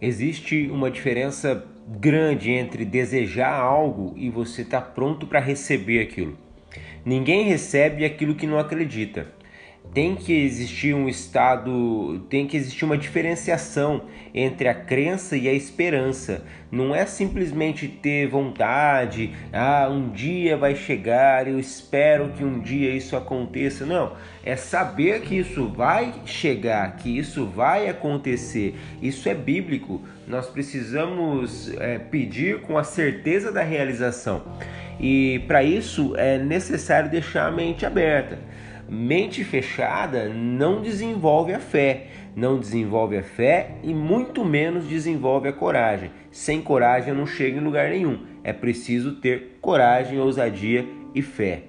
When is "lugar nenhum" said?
47.64-48.20